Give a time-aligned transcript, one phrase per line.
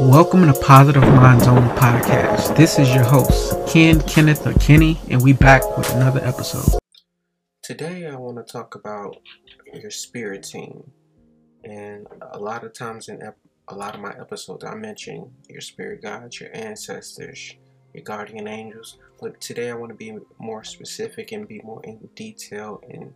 [0.00, 2.56] Welcome to Positive Minds Only Podcast.
[2.56, 6.78] This is your host, Ken Kenneth or Kenny, and we back with another episode.
[7.60, 9.18] Today I want to talk about
[9.74, 10.90] your spirit team.
[11.64, 13.36] And a lot of times in ep-
[13.68, 17.54] a lot of my episodes I mention your spirit guides, your ancestors,
[17.92, 18.96] your guardian angels.
[19.20, 23.14] But today I want to be more specific and be more in detail in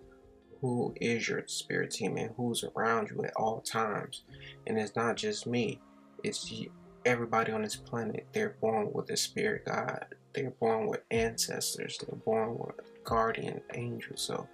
[0.60, 4.24] who is your spirit team and who's around you at all times.
[4.66, 5.80] And it's not just me,
[6.24, 6.52] it's
[7.04, 8.26] everybody on this planet.
[8.32, 14.22] They're born with a spirit guide, they're born with ancestors, they're born with guardian angels.
[14.22, 14.48] So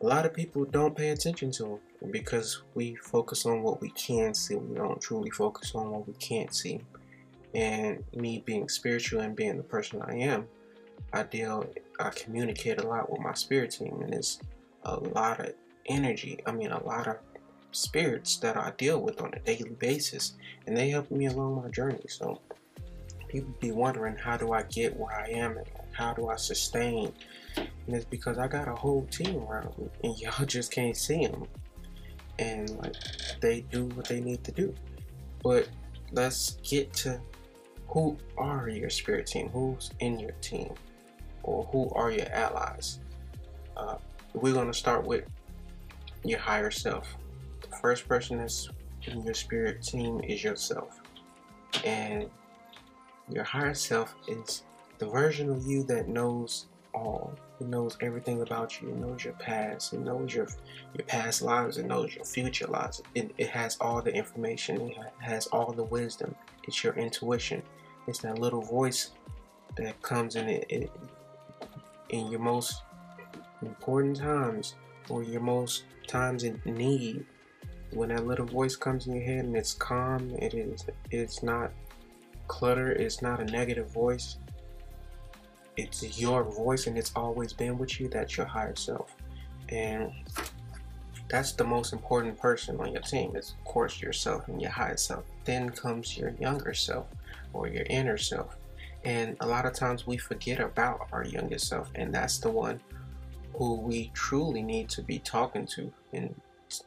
[0.00, 3.90] a lot of people don't pay attention to them because we focus on what we
[3.90, 4.54] can see.
[4.54, 6.80] We don't truly focus on what we can't see.
[7.54, 10.46] And me being spiritual and being the person I am,
[11.12, 11.66] I deal,
[12.00, 14.40] I communicate a lot with my spirit team, and it's
[14.82, 15.54] a lot of
[15.86, 16.40] energy.
[16.46, 17.16] I mean, a lot of
[17.74, 20.34] spirits that I deal with on a daily basis,
[20.66, 22.04] and they help me along my journey.
[22.08, 22.40] So
[23.28, 27.12] people be wondering how do I get where I am and how do I sustain,
[27.56, 31.26] and it's because I got a whole team around me, and y'all just can't see
[31.26, 31.46] them,
[32.38, 32.94] and like
[33.40, 34.74] they do what they need to do.
[35.42, 35.68] But
[36.12, 37.20] let's get to
[37.88, 40.72] who are your spirit team, who's in your team,
[41.42, 43.00] or who are your allies.
[43.76, 43.96] Uh,
[44.32, 45.24] we're to start with
[46.24, 47.16] your higher self.
[47.80, 48.68] First person that's
[49.06, 51.00] in your spirit team is yourself.
[51.84, 52.30] And
[53.28, 54.62] your higher self is
[54.98, 57.34] the version of you that knows all.
[57.60, 58.88] It knows everything about you.
[58.88, 59.92] It knows your past.
[59.92, 60.48] It knows your
[60.94, 61.78] your past lives.
[61.78, 63.02] It knows your future lives.
[63.14, 64.80] It, it has all the information.
[64.80, 66.34] It has all the wisdom.
[66.64, 67.62] It's your intuition.
[68.06, 69.10] It's that little voice
[69.76, 70.90] that comes in it, it
[72.10, 72.82] in your most
[73.62, 74.74] important times
[75.08, 77.24] or your most times in need
[77.94, 81.70] when that little voice comes in your head and it's calm it is it's not
[82.48, 84.36] clutter it's not a negative voice.
[85.76, 89.14] It's your voice and it's always been with you that's your higher self.
[89.70, 90.12] And
[91.28, 94.96] that's the most important person on your team is of course yourself and your higher
[94.96, 95.24] self.
[95.44, 97.06] Then comes your younger self
[97.52, 98.56] or your inner self.
[99.04, 102.80] And a lot of times we forget about our younger self and that's the one
[103.56, 106.34] who we truly need to be talking to and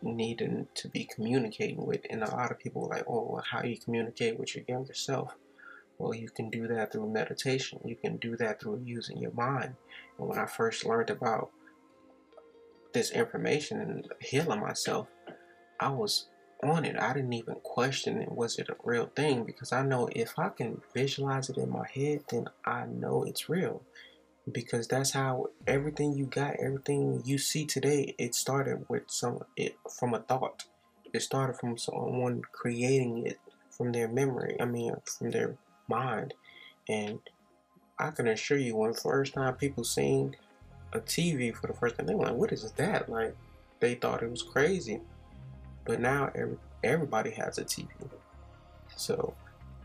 [0.01, 2.01] needing to be communicating with.
[2.09, 4.93] And a lot of people are like, oh, well, how you communicate with your younger
[4.93, 5.35] self?
[5.97, 7.79] Well, you can do that through meditation.
[7.83, 9.75] You can do that through using your mind.
[10.17, 11.49] And when I first learned about
[12.93, 15.07] this information and healing myself,
[15.79, 16.27] I was
[16.63, 16.99] on it.
[16.99, 18.31] I didn't even question it.
[18.31, 19.43] Was it a real thing?
[19.43, 23.49] Because I know if I can visualize it in my head, then I know it's
[23.49, 23.83] real
[24.51, 29.77] because that's how everything you got, everything you see today, it started with some it
[29.97, 30.63] from a thought.
[31.13, 34.57] It started from someone creating it from their memory.
[34.59, 36.33] I mean, from their mind.
[36.87, 37.19] And
[37.99, 40.35] I can assure you, when first time people seen
[40.93, 43.35] a TV for the first time, they were like, "What is that?" Like
[43.79, 45.01] they thought it was crazy.
[45.85, 47.87] But now every, everybody has a TV.
[48.95, 49.33] So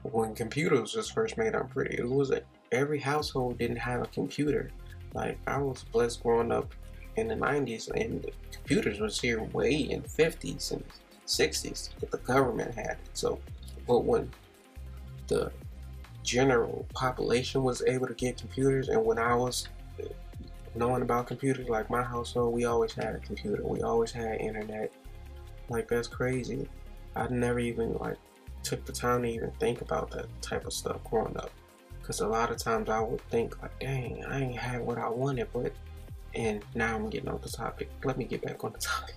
[0.03, 1.97] when computers was first made, I'm pretty.
[1.97, 4.71] It was a every household didn't have a computer.
[5.15, 6.75] Like I was blessed growing up
[7.17, 10.85] in the 90s, and computers was here way in 50s and
[11.27, 13.11] 60s, but the government had it.
[13.13, 13.39] So,
[13.87, 14.31] but when
[15.29, 15.53] the
[16.23, 19.69] general population was able to get computers, and when I was
[20.75, 23.63] knowing about computers, like my household, we always had a computer.
[23.63, 24.93] We always had internet.
[25.69, 26.69] Like that's crazy.
[27.15, 28.17] I never even like
[28.63, 31.51] took the time to even think about that type of stuff growing up.
[32.03, 35.09] Because a lot of times I would think, like, dang, I ain't had what I
[35.09, 35.73] wanted, but,
[36.35, 37.89] and now I'm getting off the topic.
[38.05, 39.15] Let me get back on the topic.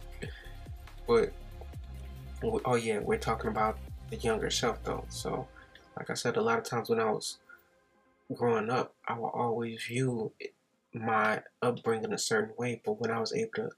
[1.07, 1.33] but,
[2.43, 3.79] oh yeah, we're talking about
[4.11, 5.03] the younger self though.
[5.09, 5.47] So,
[5.97, 7.39] like I said, a lot of times when I was
[8.33, 10.31] growing up, I would always view
[10.93, 13.69] my upbringing a certain way, but when I was able to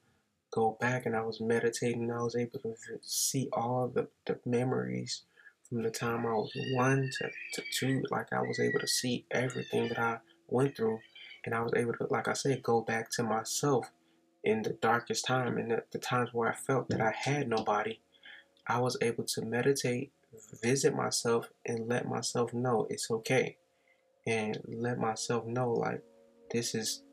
[0.52, 5.24] go back and I was meditating, I was able to see all the, the memories
[5.70, 9.26] from the time I was one to, to two, like I was able to see
[9.32, 11.00] everything that I went through,
[11.46, 13.92] and I was able to, like I said, go back to myself
[14.44, 18.00] in the darkest time and the, the times where I felt that I had nobody.
[18.66, 20.12] I was able to meditate,
[20.62, 23.58] visit myself, and let myself know it's okay,
[24.26, 26.02] and let myself know like
[26.52, 27.04] this is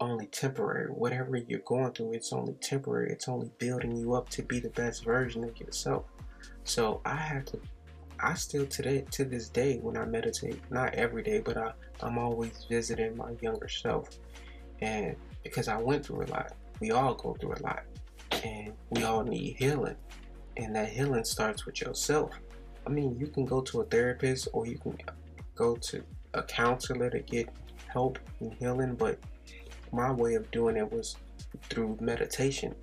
[0.00, 0.90] only temporary.
[0.90, 3.12] Whatever you're going through, it's only temporary.
[3.12, 6.04] It's only building you up to be the best version of yourself.
[6.64, 7.60] So I had to
[8.22, 12.18] I still today to this day when I meditate, not every day, but I, I'm
[12.18, 14.08] always visiting my younger self.
[14.80, 17.82] And because I went through a lot, we all go through a lot.
[18.44, 19.96] And we all need healing.
[20.56, 22.30] And that healing starts with yourself.
[22.86, 24.96] I mean, you can go to a therapist or you can
[25.56, 26.04] go to
[26.34, 27.48] a counselor to get
[27.88, 29.18] help and healing, but
[29.92, 31.16] my way of doing it was
[31.68, 32.74] through meditation.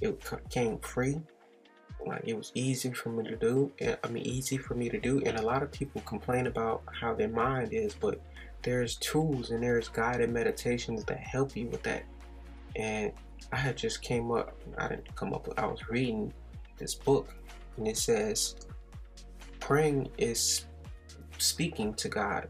[0.00, 0.20] It
[0.50, 1.20] came free.
[2.08, 3.72] Like it was easy for me to do.
[4.02, 5.22] I mean, easy for me to do.
[5.24, 8.20] And a lot of people complain about how their mind is, but
[8.62, 12.04] there's tools and there's guided meditations that help you with that.
[12.76, 13.12] And
[13.52, 14.56] I had just came up.
[14.76, 15.46] I didn't come up.
[15.46, 16.32] With, I was reading
[16.76, 17.34] this book,
[17.76, 18.56] and it says
[19.60, 20.66] praying is
[21.38, 22.48] speaking to God,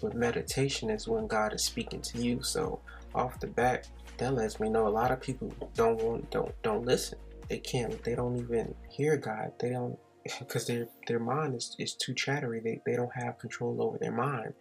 [0.00, 2.42] but meditation is when God is speaking to you.
[2.42, 2.80] So
[3.14, 3.88] off the bat,
[4.18, 7.18] that lets me know a lot of people don't want don't don't listen.
[7.48, 8.02] They can't.
[8.02, 9.52] They don't even hear God.
[9.60, 9.98] They don't
[10.38, 12.60] because their their mind is, is too chattery.
[12.60, 14.54] They they don't have control over their mind,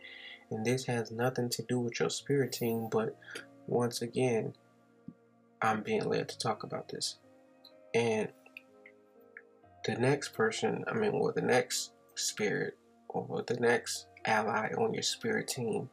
[0.51, 2.87] and this has nothing to do with your spirit team.
[2.91, 3.17] But
[3.67, 4.53] once again,
[5.61, 7.17] I'm being led to talk about this,
[7.93, 8.29] and
[9.85, 10.83] the next person.
[10.87, 12.77] I mean, well, the next spirit
[13.09, 15.89] or the next ally on your spirit team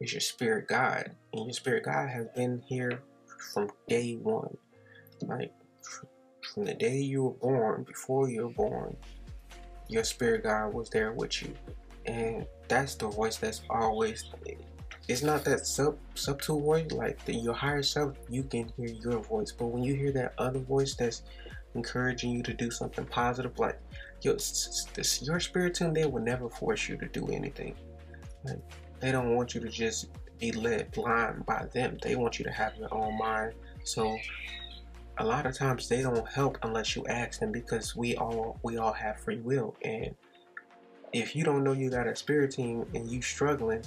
[0.00, 1.12] is your spirit guide.
[1.32, 3.02] And your spirit guide has been here
[3.52, 4.56] from day one.
[5.22, 5.52] Like
[6.42, 8.96] from the day you were born, before you were born,
[9.88, 11.54] your spirit guide was there with you.
[12.06, 14.24] And that's the voice that's always
[15.08, 19.18] it's not that sub subtle voice like the, your higher self you can hear your
[19.18, 21.22] voice but when you hear that other voice that's
[21.74, 23.78] encouraging you to do something positive like
[24.22, 27.74] your, this, your spirit team they will never force you to do anything
[28.44, 28.58] like,
[29.00, 31.96] they don't want you to just be led blind by them.
[32.02, 33.54] They want you to have your own mind.
[33.84, 34.16] So
[35.18, 38.78] a lot of times they don't help unless you ask them because we all we
[38.78, 39.74] all have free will.
[39.82, 40.14] And
[41.12, 43.82] if you don't know you got a spirit team and you struggling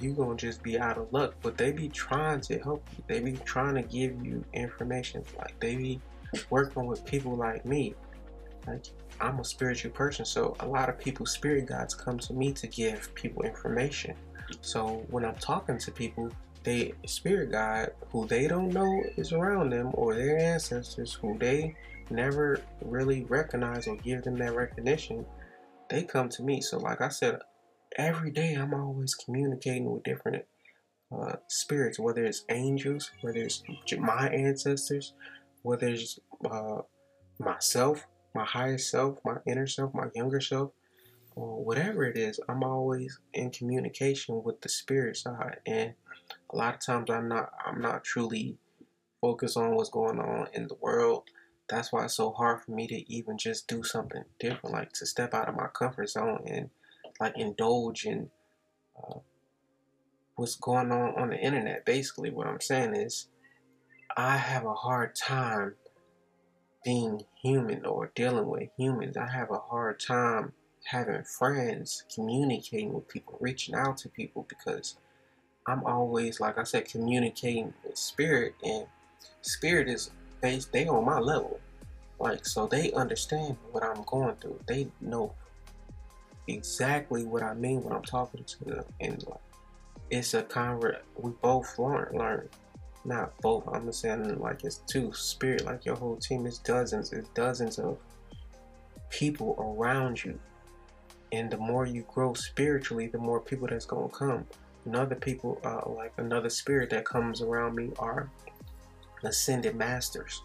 [0.00, 1.34] you gonna just be out of luck.
[1.42, 3.04] But they be trying to help you.
[3.06, 5.22] They be trying to give you information.
[5.38, 6.00] Like they be
[6.50, 7.94] working with people like me.
[8.66, 8.86] Like
[9.20, 12.66] i'm a spiritual person so a lot of people spirit guides come to me to
[12.66, 14.14] give people information.
[14.60, 16.30] So when I'm talking to people,
[16.66, 21.76] they spirit guide who they don't know is around them or their ancestors who they
[22.10, 25.24] never really recognize or give them that recognition,
[25.88, 26.60] they come to me.
[26.60, 27.38] So like I said,
[27.96, 30.44] every day I'm always communicating with different
[31.16, 33.62] uh, spirits, whether it's angels, whether it's
[33.96, 35.14] my ancestors,
[35.62, 36.18] whether it's
[36.50, 36.78] uh,
[37.38, 38.04] myself,
[38.34, 40.72] my higher self, my inner self, my younger self
[41.36, 45.58] or whatever it is, I'm always in communication with the spirit side.
[45.64, 45.94] And
[46.50, 48.56] a lot of times I'm not I'm not truly
[49.20, 51.24] focused on what's going on in the world.
[51.68, 55.06] That's why it's so hard for me to even just do something different, like to
[55.06, 56.70] step out of my comfort zone and
[57.18, 58.30] like indulge in
[58.96, 59.18] uh,
[60.36, 61.84] what's going on on the internet.
[61.84, 63.28] Basically, what I'm saying is,
[64.16, 65.74] I have a hard time
[66.84, 69.16] being human or dealing with humans.
[69.16, 70.52] I have a hard time
[70.84, 74.96] having friends, communicating with people, reaching out to people because
[75.68, 78.86] I'm always, like I said, communicating with spirit and
[79.42, 80.10] spirit is
[80.40, 81.60] they they on my level.
[82.18, 84.60] Like so they understand what I'm going through.
[84.66, 85.34] They know
[86.48, 89.40] exactly what I mean when I'm talking to them and like
[90.10, 92.48] it's a convert we both learn learn.
[93.04, 97.28] Not both, I'm saying like it's two spirit, like your whole team is dozens, it's
[97.30, 97.98] dozens of
[99.10, 100.38] people around you
[101.32, 104.16] and the more you grow spiritually the more people that's going to
[104.86, 108.30] come another people uh, like another spirit that comes around me are
[109.24, 110.42] ascended masters.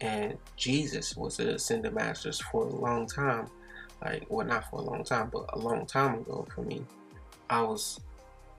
[0.00, 3.48] And jesus was an ascended masters for a long time.
[4.04, 6.84] Like well not for a long time but a long time ago for me.
[7.50, 8.00] I was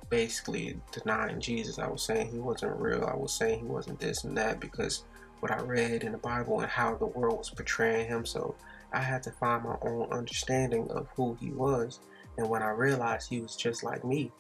[0.10, 1.80] basically denying jesus.
[1.80, 3.06] I was saying he wasn't real.
[3.06, 5.04] I was saying he wasn't this and that because
[5.42, 8.25] what i read in the bible and how the world was portraying him.
[8.25, 8.56] So
[8.94, 12.00] I had to find my own understanding of who he was.
[12.38, 14.32] And when I realized he was just like me,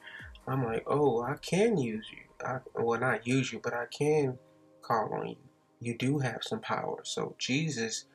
[0.47, 2.45] I'm like, oh, I can use you.
[2.45, 4.37] I, well, not use you, but I can
[4.81, 5.37] call on you.
[5.79, 6.99] You do have some power.
[7.03, 8.05] So Jesus,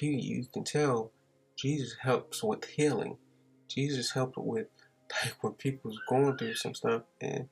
[0.00, 1.12] you can tell,
[1.56, 3.18] Jesus helps with healing.
[3.68, 4.68] Jesus helped with
[5.24, 7.48] like when people's going through some stuff and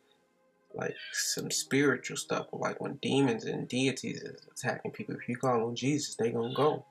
[0.74, 5.14] like some spiritual stuff, like when demons and deities is attacking people.
[5.14, 6.84] If you call on Jesus, they gonna go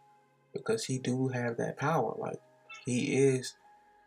[0.53, 2.15] because he do have that power.
[2.17, 2.39] Like
[2.85, 3.55] he is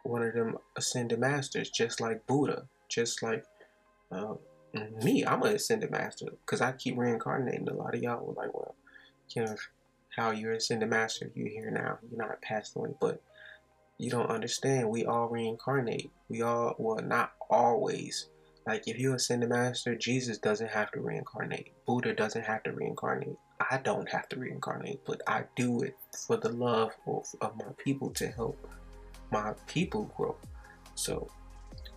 [0.02, 3.44] one of them ascended masters, just like Buddha, just like
[4.10, 4.34] uh,
[5.02, 5.24] me.
[5.24, 7.68] I'm an ascended master because I keep reincarnating.
[7.68, 8.74] A lot of y'all were like, well,
[9.30, 9.56] you know,
[10.16, 13.20] how you're ascended master, you're here now, you're not passed away, but
[13.98, 14.88] you don't understand.
[14.88, 16.10] We all reincarnate.
[16.28, 18.28] We all, well, not always.
[18.66, 21.72] Like if you're ascended master, Jesus doesn't have to reincarnate.
[21.86, 23.36] Buddha doesn't have to reincarnate.
[23.70, 27.72] I don't have to reincarnate, but I do it for the love of, of my
[27.78, 28.58] people to help
[29.30, 30.36] my people grow.
[30.94, 31.30] So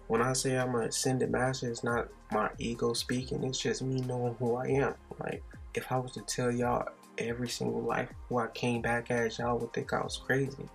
[0.09, 3.43] when I say I'm an ascended master, it's not my ego speaking.
[3.43, 4.95] It's just me knowing who I am.
[5.19, 5.43] Like
[5.75, 6.89] if I was to tell y'all
[7.19, 10.67] every single life who I came back as, y'all would think I was crazy.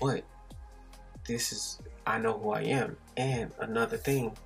[0.00, 0.24] But
[1.24, 2.96] this is I know who I am.
[3.16, 4.36] And another thing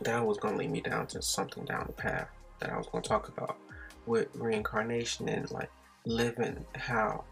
[0.00, 3.04] that was gonna lead me down to something down the path that I was gonna
[3.04, 3.58] talk about
[4.06, 5.70] with reincarnation and like
[6.04, 7.22] living how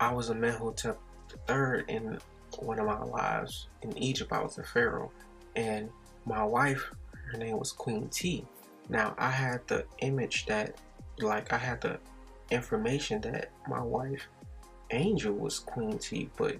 [0.00, 2.18] I was a man Amenhotep the third in
[2.58, 4.32] one of my lives in Egypt.
[4.32, 5.10] I was a pharaoh,
[5.54, 5.90] and
[6.24, 6.90] my wife,
[7.30, 8.44] her name was Queen Tiye.
[8.88, 10.80] Now I had the image that,
[11.18, 11.98] like, I had the
[12.50, 14.26] information that my wife,
[14.90, 16.56] Angel, was Queen Tiye, but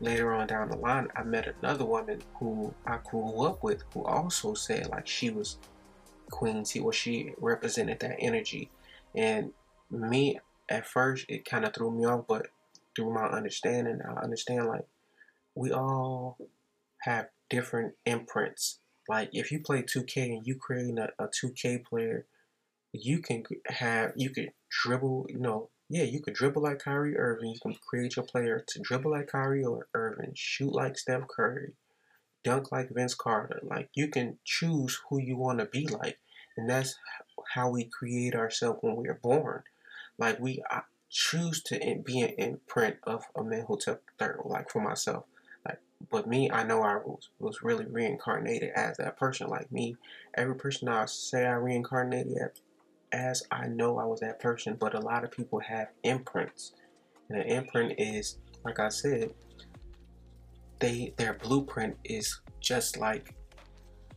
[0.00, 4.04] later on down the line, I met another woman who I grew up with who
[4.04, 5.58] also said like she was
[6.30, 8.68] Queen Tiye, or she represented that energy.
[9.14, 9.52] And
[9.90, 12.48] me, at first, it kind of threw me off, but
[12.94, 14.86] through my understanding, I understand like
[15.54, 16.38] we all
[17.02, 18.78] have different imprints.
[19.08, 22.26] Like if you play 2K and you create a, a 2K player,
[22.92, 27.50] you can have you could dribble, you know, yeah, you could dribble like Kyrie Irving.
[27.50, 31.72] You can create your player to dribble like Kyrie or Irving, shoot like Steph Curry,
[32.44, 33.60] dunk like Vince Carter.
[33.62, 36.18] Like you can choose who you want to be like,
[36.56, 36.96] and that's
[37.54, 39.62] how we create ourselves when we are born.
[40.18, 40.62] Like we
[41.10, 44.28] choose to be an imprint of a Amenhotep III.
[44.44, 45.24] Like for myself,
[46.10, 49.48] but me, I know I was was really reincarnated as that person.
[49.48, 49.96] Like me,
[50.34, 52.60] every person I say I reincarnated
[53.12, 56.72] as I know I was that person, but a lot of people have imprints.
[57.28, 59.32] And an imprint is, like I said,
[60.80, 63.34] they their blueprint is just like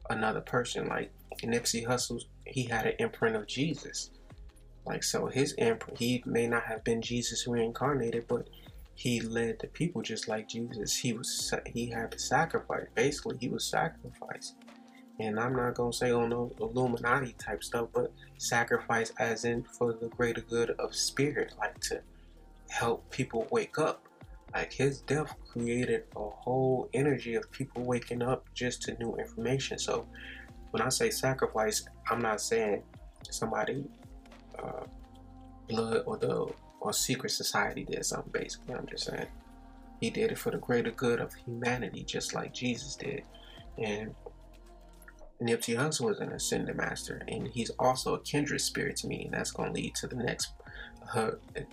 [0.09, 0.87] another person.
[0.87, 1.11] Like
[1.43, 4.11] Nipsey Hussle, he had an imprint of Jesus.
[4.85, 8.49] Like so, his imprint, he may not have been Jesus reincarnated, but
[8.95, 10.95] he led the people just like Jesus.
[10.95, 12.87] He was he had to sacrifice.
[12.95, 14.55] Basically, he was sacrificed
[15.19, 19.93] and I'm not gonna say on no Illuminati type stuff, but sacrifice as in for
[19.93, 22.01] the greater good of spirit, like to
[22.69, 24.05] help people wake up.
[24.53, 29.77] Like his death created a whole energy of people waking up just to new information.
[29.79, 30.07] So
[30.71, 32.83] when I say sacrifice, I'm not saying
[33.29, 33.85] somebody
[34.61, 34.83] uh,
[35.69, 36.47] blood or the
[36.85, 38.31] or secret society did something.
[38.31, 39.25] Basically, I'm just saying
[39.99, 43.23] he did it for the greater good of humanity, just like Jesus did.
[43.79, 44.13] And
[45.41, 49.33] Nipsey Hussle is an ascended master, and he's also a kindred spirit to me, and
[49.33, 50.53] that's going to lead to the next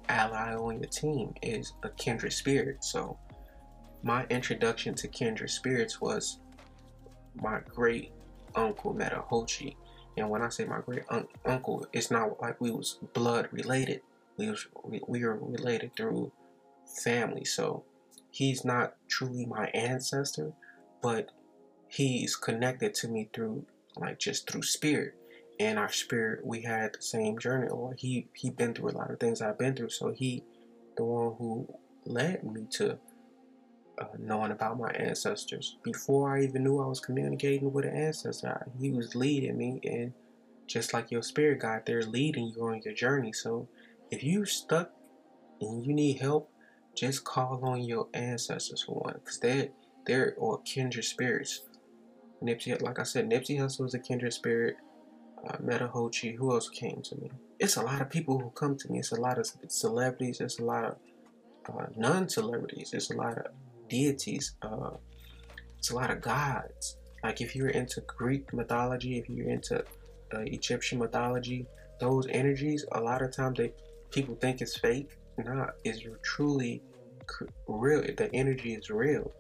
[0.09, 2.83] ally on your team is a kindred spirit.
[2.83, 3.19] So,
[4.03, 6.39] my introduction to kindred spirits was
[7.35, 8.13] my great
[8.55, 9.77] uncle Metahochi,
[10.17, 14.01] and when I say my great un- uncle, it's not like we was blood related.
[14.37, 14.55] We
[15.07, 16.33] we, were related through
[17.03, 17.45] family.
[17.45, 17.85] So,
[18.31, 20.53] he's not truly my ancestor,
[21.03, 21.31] but
[21.89, 25.15] he's connected to me through like just through spirit.
[25.61, 27.69] And our spirit we had the same journey.
[27.69, 29.91] Or he he been through a lot of things i've been through.
[29.91, 30.43] So he
[30.97, 31.69] the one who
[32.05, 32.99] led me to
[34.01, 35.77] uh, knowing about my ancestors.
[35.83, 39.81] Before i even knew i was communicating with an ancestor he was leading me.
[39.85, 40.15] And
[40.67, 43.33] just like your spirit guide they're leading you on your journey.
[43.33, 43.69] So
[44.13, 44.91] if you stuck
[45.61, 46.51] and you need help
[46.95, 49.69] just call on your ancestors for one because they're
[50.07, 51.63] they're or kindred spirits
[52.43, 54.77] Nipsey, like I said, Nipsey Hussle is a kindred spirit.
[55.49, 56.35] Uh, Chi.
[56.39, 57.31] who else came to me?
[57.59, 59.01] It's a lot of people who come to me.
[59.01, 60.41] It's a lot of celebrities.
[60.41, 60.97] It's a lot of
[61.69, 62.93] uh, non-celebrities.
[62.93, 63.47] It's a lot of
[63.89, 64.55] deities.
[64.63, 64.91] Uh,
[65.79, 66.97] it's a lot of gods.
[67.25, 69.81] Like if you're into Greek mythology, if you're into
[70.33, 71.67] uh, Egyptian mythology,
[71.99, 73.73] those energies, a lot of times they
[74.13, 75.11] people think it's fake.
[75.39, 76.83] Nah, it's truly
[77.67, 78.03] real.
[78.03, 79.33] The energy is real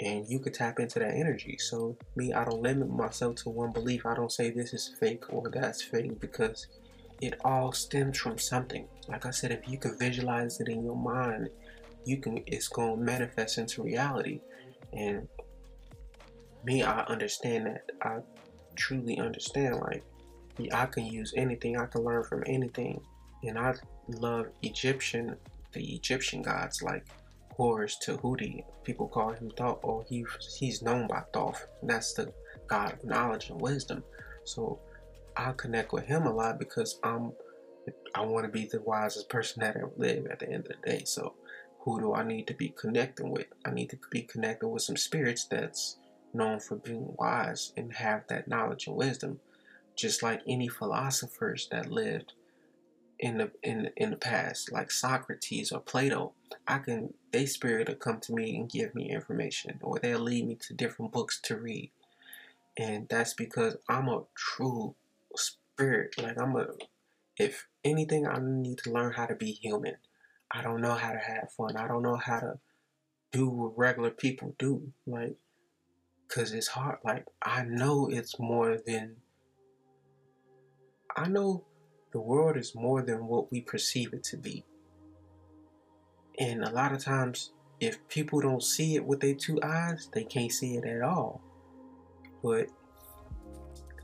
[0.00, 1.56] and you could tap into that energy.
[1.58, 4.06] So me, I don't limit myself to one belief.
[4.06, 6.68] I don't say this is fake or that's fake because
[7.20, 8.86] it all stems from something.
[9.08, 11.48] Like I said, if you can visualize it in your mind,
[12.04, 14.40] you can it's gonna manifest into reality.
[14.92, 15.26] And
[16.64, 17.90] me, I understand that.
[18.02, 18.18] I
[18.76, 19.80] truly understand.
[19.80, 20.04] Like
[20.72, 21.76] I can use anything.
[21.76, 23.00] I can learn from anything.
[23.44, 23.74] And I
[24.08, 25.36] love Egyptian,
[25.72, 27.06] the Egyptian gods like
[27.52, 28.64] Horus Tahuti.
[28.84, 30.24] People call him Thoth, or he,
[30.58, 31.66] he's known by Thoth.
[31.82, 32.32] That's the
[32.66, 34.02] God of knowledge and wisdom.
[34.44, 34.80] So
[35.36, 37.32] I connect with him a lot because I'm
[38.14, 40.90] I want to be the wisest person that ever lived at the end of the
[40.90, 41.04] day.
[41.04, 41.34] So
[41.80, 43.46] who do I need to be connecting with?
[43.64, 45.96] I need to be connecting with some spirits that's
[46.34, 49.40] known for being wise and have that knowledge and wisdom.
[49.96, 52.34] Just like any philosophers that lived
[53.18, 56.32] in the in in the past, like Socrates or Plato.
[56.66, 60.46] I can they spirit will come to me and give me information or they'll lead
[60.46, 61.90] me to different books to read.
[62.76, 64.94] And that's because I'm a true
[65.36, 66.14] spirit.
[66.20, 66.68] Like I'm a
[67.36, 69.96] if anything I need to learn how to be human.
[70.50, 71.76] I don't know how to have fun.
[71.76, 72.58] I don't know how to
[73.32, 74.92] do what regular people do.
[75.06, 75.36] Like
[76.28, 76.98] cuz it's hard.
[77.04, 79.16] Like I know it's more than
[81.16, 81.64] I know
[82.18, 84.64] the world is more than what we perceive it to be.
[86.40, 90.24] And a lot of times, if people don't see it with their two eyes, they
[90.24, 91.40] can't see it at all.
[92.42, 92.66] But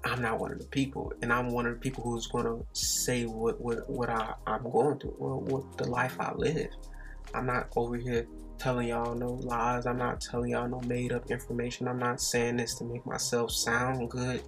[0.04, 2.64] I'm not one of the people, and I'm one of the people who's going to
[2.72, 6.70] say what what, what I, I'm going through, well, what the life I live.
[7.34, 8.28] I'm not over here
[8.58, 9.86] telling y'all no lies.
[9.86, 11.88] I'm not telling y'all no made up information.
[11.88, 14.40] I'm not saying this to make myself sound good.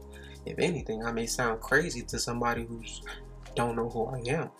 [0.44, 3.02] If anything, I may sound crazy to somebody who's
[3.56, 4.50] don't know who I am.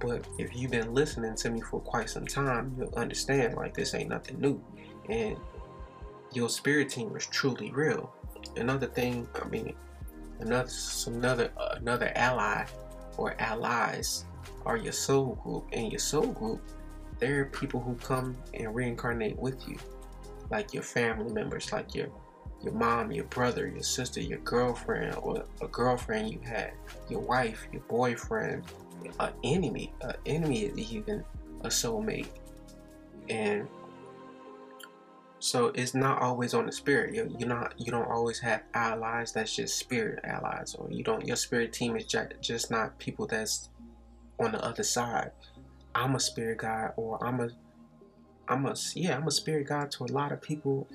[0.00, 3.94] But if you've been listening to me for quite some time, you'll understand like this
[3.94, 4.60] ain't nothing new.
[5.08, 5.36] And
[6.32, 8.12] your spirit team is truly real.
[8.56, 9.74] Another thing, I mean,
[10.40, 10.70] another
[11.06, 12.66] another another ally
[13.16, 14.24] or allies
[14.64, 15.66] are your soul group.
[15.72, 16.60] And your soul group,
[17.18, 19.78] there are people who come and reincarnate with you,
[20.50, 22.08] like your family members, like your
[22.62, 26.72] your mom, your brother, your sister, your girlfriend, or a girlfriend you had,
[27.08, 28.64] your wife, your boyfriend,
[29.20, 29.92] an enemy.
[30.00, 31.24] An enemy is even
[31.62, 32.28] a soulmate.
[33.28, 33.68] And
[35.38, 37.14] so it's not always on the spirit.
[37.14, 37.74] You're, you're not.
[37.78, 39.32] You don't always have allies.
[39.32, 41.26] That's just spirit allies, or you don't.
[41.26, 42.06] Your spirit team is
[42.40, 43.68] just not people that's
[44.40, 45.30] on the other side.
[45.94, 47.50] I'm a spirit guide, or I'm a,
[48.48, 50.88] I'm a yeah, I'm a spirit guide to a lot of people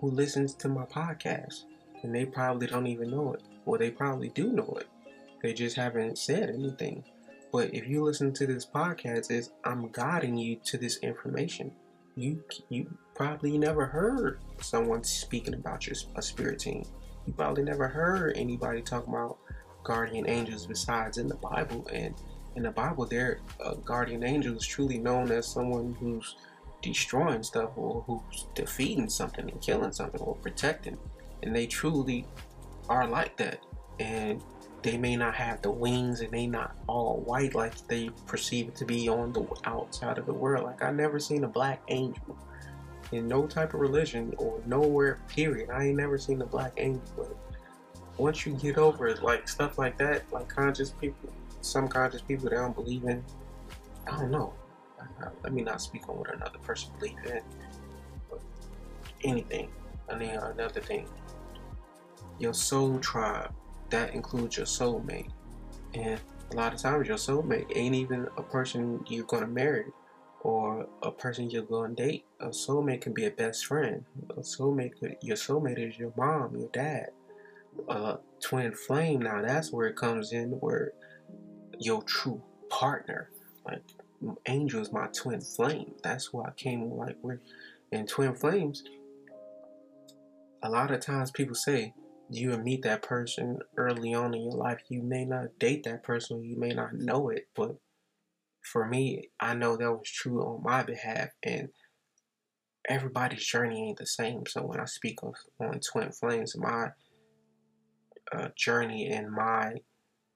[0.00, 1.64] who listens to my podcast,
[2.02, 4.88] and they probably don't even know it, or they probably do know it.
[5.42, 7.04] They just haven't said anything.
[7.52, 11.72] But if you listen to this podcast, is I'm guiding you to this information.
[12.14, 16.84] You you probably never heard someone speaking about your a spirit team.
[17.26, 19.38] You probably never heard anybody talking about
[19.84, 21.86] guardian angels besides in the Bible.
[21.92, 22.14] And
[22.56, 26.36] in the Bible, their uh, guardian angel is truly known as someone who's
[26.86, 30.98] destroying stuff or who's defeating something and killing something or protecting.
[31.42, 32.26] And they truly
[32.88, 33.60] are like that.
[33.98, 34.42] And
[34.82, 38.76] they may not have the wings and they not all white like they perceive it
[38.76, 40.64] to be on the outside of the world.
[40.64, 42.36] Like I never seen a black angel
[43.12, 45.70] in no type of religion or nowhere period.
[45.70, 47.02] I ain't never seen a black angel.
[47.16, 47.36] But
[48.16, 52.48] once you get over it, like stuff like that, like conscious people, some conscious people
[52.48, 53.24] they don't believe in.
[54.06, 54.54] I don't know.
[55.00, 57.40] Uh, let me not speak on what another person believes in.
[58.30, 58.40] But
[59.24, 59.70] anything.
[60.08, 61.08] I mean, another thing.
[62.38, 63.52] Your soul tribe
[63.90, 65.30] that includes your soulmate.
[65.94, 66.20] And
[66.52, 69.86] a lot of times your soulmate ain't even a person you're gonna marry
[70.40, 72.24] or a person you're gonna date.
[72.40, 74.04] A soulmate can be a best friend.
[74.30, 77.10] A soulmate your soulmate is your mom, your dad.
[77.88, 80.92] A twin flame now that's where it comes in where
[81.78, 83.30] your true partner.
[83.66, 83.82] Like
[84.46, 85.92] Angel is my twin flame.
[86.02, 87.40] That's why I came like with
[87.92, 88.82] in twin flames.
[90.62, 91.94] A lot of times people say
[92.30, 94.80] you meet that person early on in your life.
[94.88, 97.76] You may not date that person, you may not know it, but
[98.62, 101.68] for me, I know that was true on my behalf, and
[102.88, 104.44] everybody's journey ain't the same.
[104.46, 106.88] So when I speak of on twin flames, my
[108.32, 109.74] uh, journey and my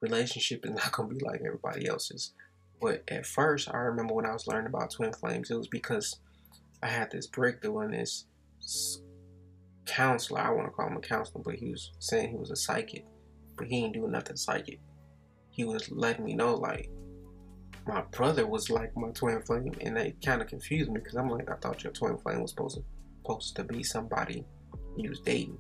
[0.01, 2.33] relationship is not gonna be like everybody else's.
[2.81, 6.19] But at first, I remember when I was learning about twin flames, it was because
[6.83, 8.27] I had this breakthrough in this
[9.87, 10.41] counselor.
[10.41, 13.05] I want to call him a counselor, but he was saying he was a psychic,
[13.57, 14.81] but he ain't doing nothing psychic.
[15.51, 16.89] He was letting me know like
[17.87, 21.29] my brother was like my twin flame, and it kind of confused me because I'm
[21.29, 22.85] like, I thought your twin flame was supposed to
[23.23, 24.45] supposed to be somebody
[24.97, 25.59] you was dating,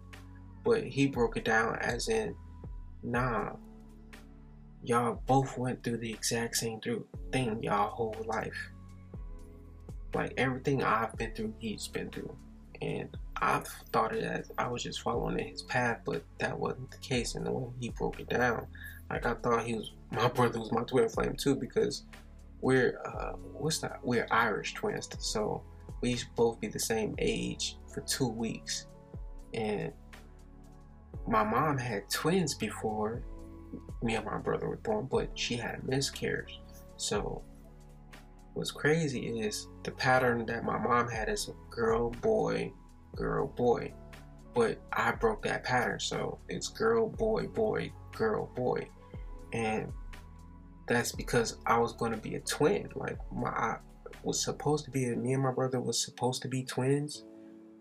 [0.64, 2.34] but he broke it down as in,
[3.02, 3.52] nah,
[4.82, 8.70] y'all both went through the exact same through thing y'all whole life.
[10.14, 12.34] Like everything I've been through, he's been through,
[12.82, 13.62] and I
[13.92, 17.36] thought it as I was just following in his path, but that wasn't the case.
[17.36, 18.66] And the way he broke it down,
[19.08, 22.04] like I thought he was my brother was my twin flame too because
[22.60, 24.00] we're uh, what's that?
[24.02, 25.62] We're Irish twins, so
[26.00, 28.86] we used both be the same age for two weeks.
[29.54, 29.92] And
[31.26, 33.22] my mom had twins before
[34.02, 36.60] me and my brother were born, but she had a miscarriage.
[36.96, 37.42] So
[38.54, 42.72] what's crazy is the pattern that my mom had is girl, boy,
[43.16, 43.92] girl, boy.
[44.54, 48.88] But I broke that pattern, so it's girl, boy, boy, girl, boy.
[49.52, 49.92] And
[50.86, 52.88] that's because I was going to be a twin.
[52.96, 53.76] Like my I
[54.22, 57.24] was supposed to be me and my brother was supposed to be twins,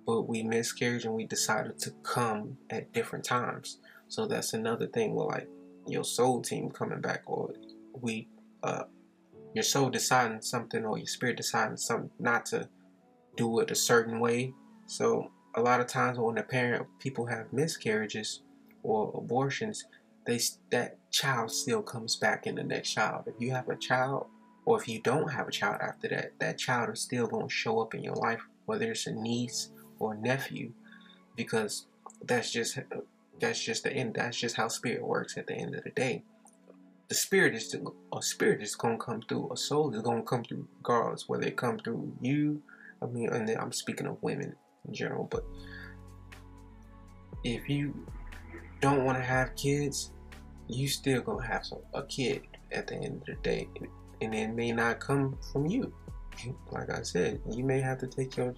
[0.05, 3.79] but we miscarried and we decided to come at different times.
[4.07, 5.47] So that's another thing with like
[5.91, 7.53] your soul team coming back or
[8.01, 8.27] we
[8.63, 8.83] uh
[9.53, 12.69] your soul deciding something or your spirit deciding something not to
[13.35, 14.53] do it a certain way.
[14.85, 18.41] So a lot of times when a parent people have miscarriages
[18.83, 19.85] or abortions,
[20.25, 20.39] they
[20.71, 23.23] that child still comes back in the next child.
[23.27, 24.27] If you have a child
[24.65, 27.53] or if you don't have a child after that, that child is still going to
[27.53, 30.71] show up in your life, whether it's a niece or a nephew,
[31.35, 31.87] because
[32.25, 32.77] that's just
[33.39, 34.15] that's just the end.
[34.15, 35.37] That's just how spirit works.
[35.37, 36.23] At the end of the day,
[37.07, 39.51] the spirit is to, a spirit is gonna come through.
[39.51, 42.61] A soul is gonna come through regardless, whether it come through you.
[43.01, 44.55] I mean, and I'm speaking of women
[44.87, 45.43] in general, but
[47.43, 48.05] if you
[48.81, 50.11] don't want to have kids,
[50.67, 53.67] you still gonna have some, a kid at the end of the day,
[54.21, 55.93] and it may not come from you.
[56.71, 58.53] Like I said, you may have to take your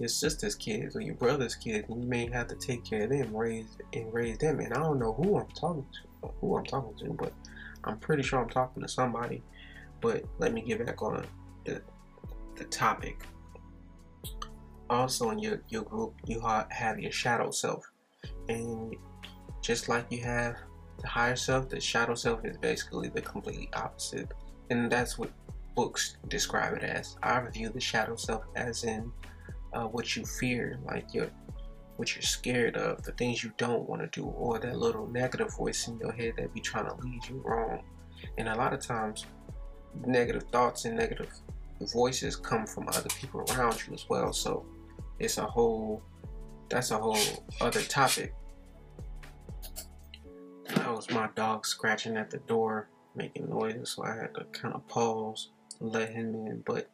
[0.00, 3.10] your sister's kids or your brother's kids, and you may have to take care of
[3.10, 4.58] them, raise and raise them.
[4.58, 7.34] And I don't know who I'm talking to, who I'm talking to, but
[7.84, 9.42] I'm pretty sure I'm talking to somebody.
[10.00, 11.26] But let me get back on
[11.66, 11.82] the
[12.56, 13.20] the topic.
[14.88, 17.84] Also, in your your group, you have your shadow self,
[18.48, 18.96] and
[19.60, 20.56] just like you have
[20.98, 24.32] the higher self, the shadow self is basically the completely opposite,
[24.70, 25.30] and that's what
[25.76, 27.18] books describe it as.
[27.22, 29.12] I view the shadow self as in
[29.72, 31.30] uh, what you fear, like your
[31.96, 35.54] what you're scared of, the things you don't want to do, or that little negative
[35.54, 37.82] voice in your head that be trying to lead you wrong.
[38.38, 39.26] And a lot of times,
[40.06, 41.30] negative thoughts and negative
[41.92, 44.32] voices come from other people around you as well.
[44.32, 44.64] So
[45.18, 46.02] it's a whole
[46.70, 48.32] that's a whole other topic.
[50.74, 54.74] That was my dog scratching at the door, making noises, so I had to kind
[54.74, 56.62] of pause, let him in.
[56.64, 56.88] But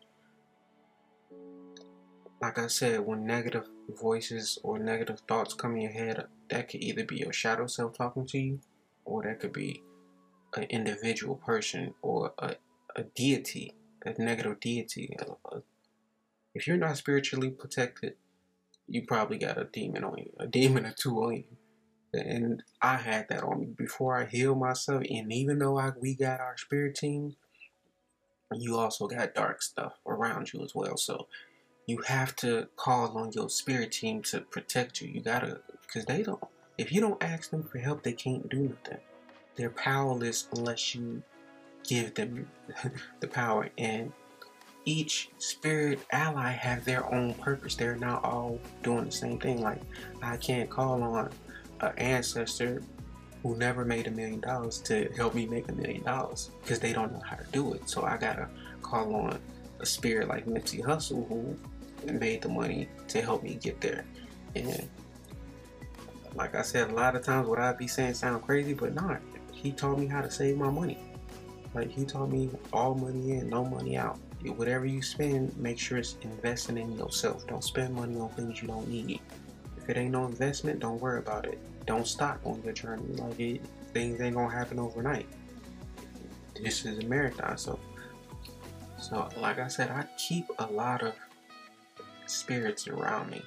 [2.41, 6.83] like I said, when negative voices or negative thoughts come in your head, that could
[6.83, 8.61] either be your shadow self talking to you,
[9.05, 9.83] or that could be
[10.55, 12.57] an individual person or a,
[12.95, 15.17] a deity, a negative deity.
[16.55, 18.15] If you're not spiritually protected,
[18.89, 21.45] you probably got a demon on you, a demon or two on you.
[22.13, 25.03] And I had that on me before I healed myself.
[25.11, 27.37] And even though I, we got our spirit team,
[28.53, 30.97] you also got dark stuff around you as well.
[30.97, 31.27] So
[31.87, 35.09] you have to call on your spirit team to protect you.
[35.09, 36.43] You gotta, because they don't,
[36.77, 38.99] if you don't ask them for help, they can't do nothing.
[39.55, 41.23] They're powerless unless you
[41.85, 42.49] give them
[43.21, 43.71] the power.
[43.79, 44.13] And
[44.85, 47.77] each spirit ally have their own purpose.
[47.77, 49.63] They're not all doing the same thing.
[49.63, 49.81] Like,
[50.23, 51.31] I can't call on
[51.81, 52.83] an ancestor
[53.43, 56.93] who never made a million dollars to help me make a million dollars because they
[56.93, 57.89] don't know how to do it.
[57.89, 58.49] So I gotta
[58.83, 59.39] call on
[59.79, 61.57] a spirit like Nipsey Hussle who
[62.05, 64.05] made the money to help me get there.
[64.55, 64.89] And
[66.35, 69.21] like I said, a lot of times what I be saying sound crazy, but not.
[69.53, 70.99] He taught me how to save my money.
[71.75, 74.19] Like he taught me all money in, no money out.
[74.45, 77.47] Whatever you spend, make sure it's investing in yourself.
[77.47, 79.21] Don't spend money on things you don't need.
[79.77, 81.59] If it ain't no investment, don't worry about it.
[81.87, 83.05] Don't stop on your journey.
[83.15, 85.27] Like it, things ain't gonna happen overnight.
[86.63, 87.79] This is a marathon, so
[88.99, 91.15] so like I said, I keep a lot of
[92.27, 93.43] spirits around me.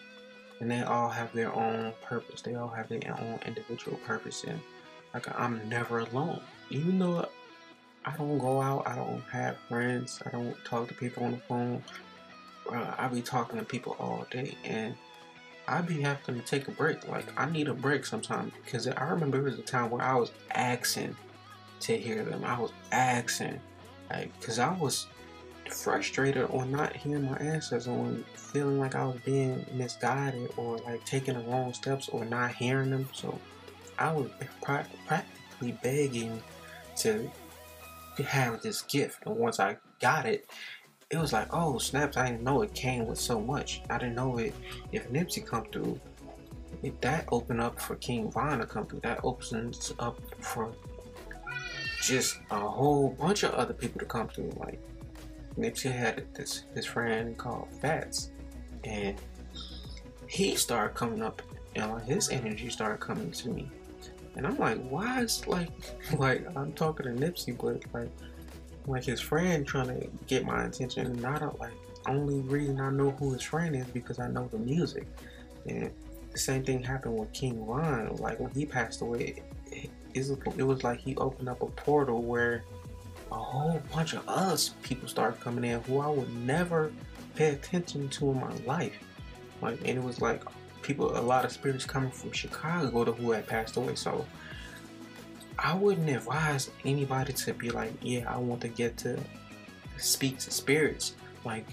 [0.60, 2.42] And they all have their own purpose.
[2.42, 4.44] They all have their own individual purpose.
[4.44, 4.60] And
[5.14, 6.42] like I'm never alone.
[6.70, 7.28] Even though
[8.06, 11.38] I don't go out, I don't have friends, I don't talk to people on the
[11.38, 11.84] phone.
[12.72, 14.96] Uh, I be talking to people all day, and
[15.68, 17.08] I be having to take a break.
[17.08, 20.16] Like I need a break sometimes because I remember there was a time where I
[20.16, 21.16] was asking
[21.82, 22.44] to hear them.
[22.44, 23.60] I was asking,
[24.10, 25.08] like, because I was
[25.74, 31.04] frustrated on not hearing my answers, on feeling like I was being misguided or like
[31.06, 33.08] taking the wrong steps or not hearing them.
[33.14, 33.40] So
[33.98, 34.30] I was
[34.62, 36.42] practically begging
[36.98, 37.30] to
[38.26, 39.20] have this gift.
[39.26, 40.46] And once I got it,
[41.10, 42.18] it was like, oh snaps!
[42.18, 43.82] I didn't know it came with so much.
[43.90, 44.54] I didn't know it.
[44.92, 46.00] If Nipsey come through,
[46.84, 50.72] if that opened up for King Von to come through, that opens up for
[52.02, 54.52] just a whole bunch of other people to come through.
[54.56, 54.80] Like
[55.60, 58.32] Nipsey had this his friend called Fatts,
[58.84, 59.16] and
[60.28, 61.42] he started coming up,
[61.76, 63.70] and like his energy started coming to me,
[64.36, 65.70] and I'm like, why is like
[66.18, 68.10] like I'm talking to Nipsey, but like
[68.88, 71.74] like his friend trying to get my attention, and I don't like
[72.08, 75.08] only reason I know who his friend is because I know the music,
[75.68, 75.92] and
[76.32, 78.16] the same thing happened with King Von.
[78.16, 82.64] Like when he passed away, it, it was like he opened up a portal where
[83.32, 86.92] a whole bunch of us people started coming in who I would never
[87.36, 88.96] pay attention to in my life.
[89.62, 90.44] Like, and it was like
[90.82, 93.96] people, a lot of spirits coming from Chicago to who had passed away.
[93.96, 94.26] So
[95.58, 99.20] I wouldn't advise anybody to be like, yeah, I want to get to
[99.98, 101.14] speak to spirits.
[101.46, 101.66] Like,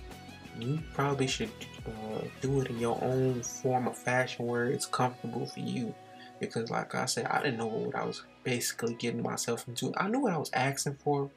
[0.59, 1.51] you probably should
[1.87, 5.95] uh, do it in your own form of fashion where it's comfortable for you.
[6.41, 9.93] Because, like I said, I didn't know what I was basically getting myself into.
[9.97, 11.29] I knew what I was asking for,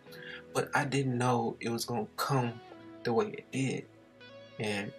[0.54, 2.54] but I didn't know it was to come
[3.04, 3.86] the way it did.
[4.60, 4.94] And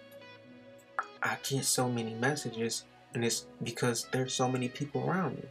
[1.23, 5.45] I get so many messages, and it's because there's so many people around me.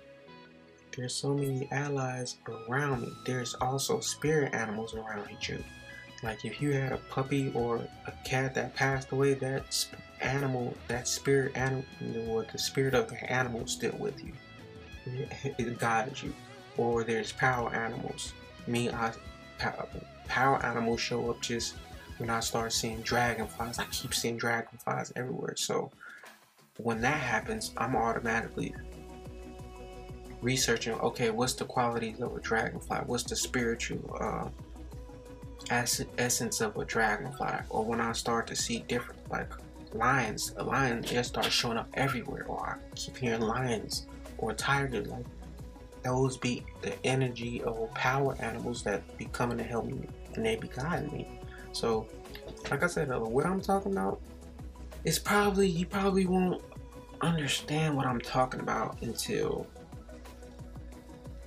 [0.95, 2.37] There's so many allies
[2.69, 3.13] around me.
[3.25, 5.65] There's also spirit animals around you.
[6.23, 9.87] Like if you had a puppy or a cat that passed away, that
[10.21, 11.87] animal, that spirit animal,
[12.29, 14.35] or the spirit of the animal is still with you.
[15.57, 16.35] It guides you.
[16.81, 18.33] Or there's power animals.
[18.67, 19.13] Me, I
[20.27, 21.75] power animals show up just
[22.17, 23.79] when I start seeing dragonflies.
[23.79, 25.57] I keep seeing dragonflies everywhere.
[25.57, 25.91] So
[26.79, 28.75] when that happens, I'm automatically
[30.41, 30.95] researching.
[30.95, 33.01] Okay, what's the qualities of a dragonfly?
[33.05, 34.17] What's the spiritual?
[34.19, 34.49] Uh,
[35.71, 39.53] essence of a dragonfly or when I start to see different like
[39.93, 44.07] lions a lion just starts showing up everywhere or I keep hearing lions
[44.39, 45.27] or tigers like
[46.03, 50.57] those be the energy of power animals that be coming to help me and they
[50.57, 51.29] be guiding me
[51.73, 52.07] so
[52.71, 54.21] like I said uh, what I'm talking about
[55.05, 56.63] is probably you probably won't
[57.21, 59.67] understand what I'm talking about until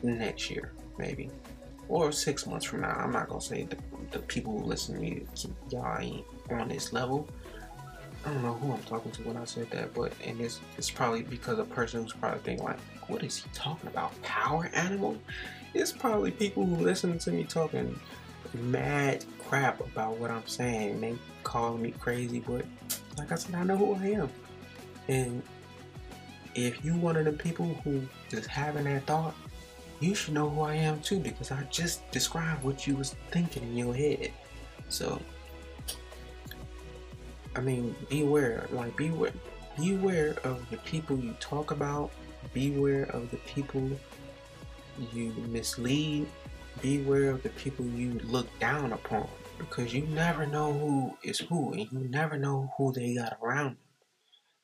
[0.04, 1.30] next year maybe
[1.88, 2.92] or six months from now.
[2.92, 3.78] I'm not gonna say the,
[4.12, 5.26] the people who listen to me,
[5.70, 7.28] y'all ain't on this level.
[8.26, 10.90] I don't know who I'm talking to when I said that, but and it's it's
[10.90, 14.20] probably because a person who's probably thinking like, what is he talking about?
[14.22, 15.18] Power animal?
[15.74, 18.00] It's probably people who listen to me talking
[18.54, 21.02] mad crap about what I'm saying.
[21.02, 22.66] They call me crazy, but
[23.18, 24.30] like I said, I know who I am.
[25.08, 25.44] And
[26.56, 29.36] if you one of the people who just having that thought,
[30.00, 33.64] you should know who I am too because I just described what you was thinking
[33.64, 34.32] in your head.
[34.90, 35.22] So,
[37.56, 39.32] I mean, beware, like beware,
[39.78, 42.12] beware of the people you talk about.
[42.54, 43.90] Beware of the people
[45.12, 46.28] you mislead.
[46.82, 51.74] Beware of the people you look down upon because you never know who is who
[51.74, 53.78] and you never know who they got around.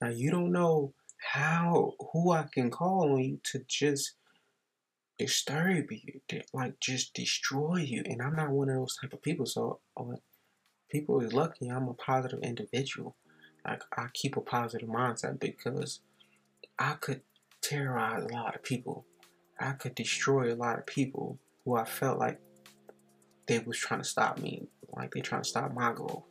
[0.01, 4.13] Now you don't know how who I can call on you to just
[5.17, 6.21] disturb you,
[6.53, 8.03] like just destroy you.
[8.05, 9.45] And I'm not one of those type of people.
[9.45, 10.15] So uh,
[10.89, 13.15] people is lucky I'm a positive individual.
[13.65, 15.99] Like I keep a positive mindset because
[16.77, 17.21] I could
[17.61, 19.05] terrorize a lot of people.
[19.59, 22.39] I could destroy a lot of people who I felt like
[23.47, 26.23] they was trying to stop me, like they trying to stop my growth.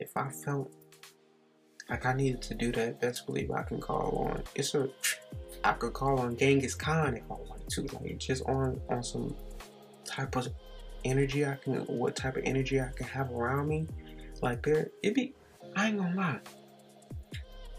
[0.00, 0.72] If I felt
[1.88, 4.42] like I needed to do that, best believe I can call on.
[4.54, 4.88] It's a
[5.64, 9.36] I could call on Genghis Khan if I wanted to, like just on on some
[10.04, 10.48] type of
[11.04, 13.86] energy I can, what type of energy I can have around me.
[14.40, 15.34] Like there, it be.
[15.76, 16.40] I ain't gonna lie.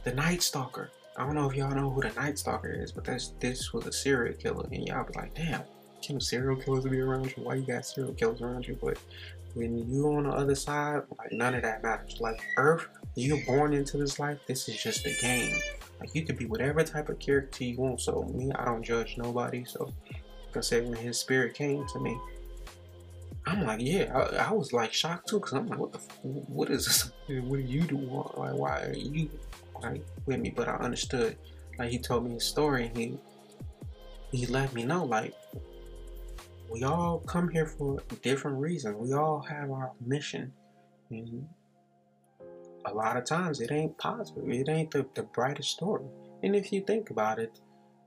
[0.03, 0.89] The Night Stalker.
[1.15, 3.86] I don't know if y'all know who the Night Stalker is, but that's this was
[3.86, 5.62] a serial killer, and y'all be like, damn,
[6.02, 7.43] can serial killers be around you?
[7.43, 8.78] Why you got serial killers around you?
[8.82, 8.97] But
[9.54, 12.19] when you on the other side, like none of that matters.
[12.19, 14.39] Like Earth, you're born into this life.
[14.47, 15.58] This is just a game.
[15.99, 18.02] Like you could be whatever type of character you want.
[18.02, 19.63] So me, I don't judge nobody.
[19.65, 19.93] So
[20.47, 22.17] like I said, when his spirit came to me,
[23.45, 26.69] I'm like, yeah, I, I was like shocked too, cause I'm like, what the, what
[26.69, 27.12] is this?
[27.43, 27.97] What do you do?
[27.97, 29.30] Like, why are you
[29.84, 30.54] like with me?
[30.56, 31.38] But I understood.
[31.78, 33.17] Like he told me his story, and he
[34.32, 35.34] he let me know like
[36.69, 38.96] we all come here for different reasons.
[38.98, 40.52] We all have our mission,
[41.10, 41.48] and
[42.86, 44.50] a lot of times it ain't positive.
[44.50, 46.06] It ain't the, the brightest story.
[46.41, 47.60] And if you think about it,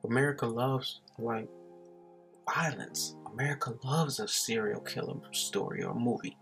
[0.04, 1.48] America loves like
[2.52, 3.16] violence.
[3.32, 6.36] America loves a serial killer story or movie.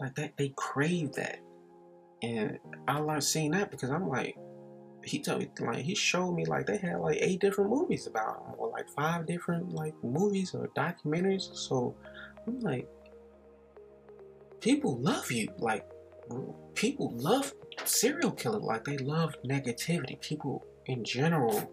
[0.00, 1.38] Like that they crave that.
[2.22, 4.36] And I like seeing that because I'm like
[5.04, 8.44] he told me like he showed me like they had like eight different movies about
[8.46, 11.54] him or like five different like movies or documentaries.
[11.56, 11.94] So
[12.46, 12.88] I'm like
[14.60, 15.48] people love you.
[15.58, 15.86] Like
[16.74, 17.52] people love
[17.84, 21.70] serial killer like they love negativity people in general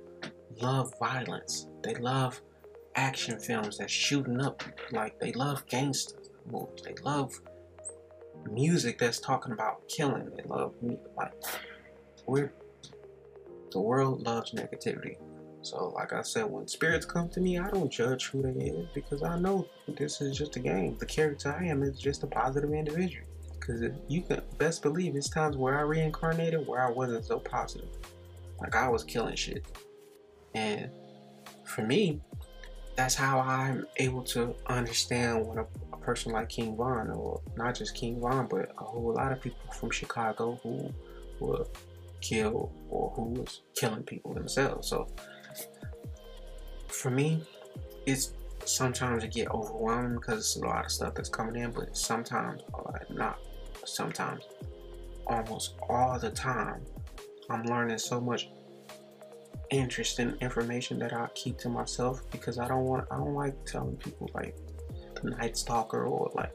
[0.61, 2.41] love violence they love
[2.95, 6.17] action films that shooting up like they love gangster
[6.51, 7.39] movies they love
[8.51, 10.97] music that's talking about killing they love me.
[11.15, 11.31] like
[12.27, 12.51] we're
[13.71, 15.17] the world loves negativity
[15.61, 18.87] So, like I said, when spirits come to me, I don't judge who they is
[18.93, 20.97] because I know this is just a game.
[20.97, 23.27] The character I am is just a positive individual.
[23.59, 27.89] Because you can best believe it's times where I reincarnated where I wasn't so positive.
[28.59, 29.65] Like I was killing shit.
[30.55, 30.89] And
[31.63, 32.21] for me,
[32.95, 37.75] that's how I'm able to understand when a, a, person like King Von, or not
[37.75, 40.91] just King Von, but a whole lot of people from Chicago who
[41.39, 41.65] were
[42.21, 44.87] killed or who was killing people themselves.
[44.87, 45.07] So
[46.87, 47.43] for me,
[48.05, 48.33] it's
[48.65, 52.61] sometimes I get overwhelmed because it's a lot of stuff that's coming in, but sometimes,
[53.09, 53.39] not
[53.85, 54.43] sometimes,
[55.27, 56.81] almost all the time,
[57.49, 58.49] I'm learning so much
[59.71, 63.95] interesting information that I keep to myself because I don't want I don't like telling
[63.95, 64.55] people like
[65.21, 66.51] the night stalker or like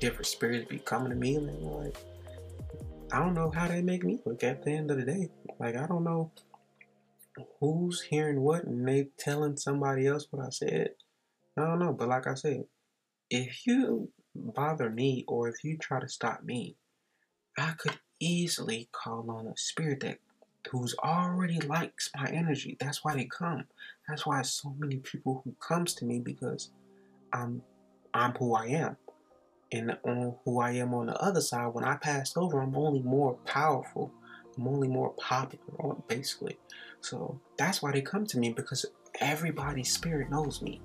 [0.00, 1.96] different spirits be coming to me and like
[3.12, 5.30] I don't know how they make me look at the end of the day.
[5.58, 6.32] Like I don't know
[7.60, 10.90] who's hearing what and they telling somebody else what I said.
[11.56, 12.64] I don't know, but like I said,
[13.30, 16.76] if you bother me or if you try to stop me,
[17.58, 20.18] I could easily call on a spirit that
[20.70, 22.76] who's already likes my energy.
[22.80, 23.64] That's why they come.
[24.08, 26.70] That's why so many people who comes to me because
[27.32, 27.62] I'm
[28.14, 28.96] I'm who I am.
[29.72, 33.02] And on who I am on the other side, when I passed over, I'm only
[33.02, 34.10] more powerful.
[34.56, 36.58] I'm only more popular, uh, basically.
[37.00, 38.86] So that's why they come to me because
[39.20, 40.80] everybody's spirit knows me.